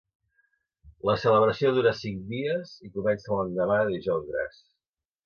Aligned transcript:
La 1.09 1.15
celebració 1.23 1.69
dura 1.75 1.91
cinc 1.99 2.23
dies 2.31 2.71
i 2.87 2.89
comença 2.97 3.37
l'endemà 3.41 3.77
de 3.83 3.93
Dijous 3.97 4.25
Gras. 4.31 4.59